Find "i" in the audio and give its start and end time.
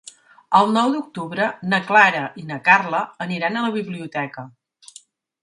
2.45-2.47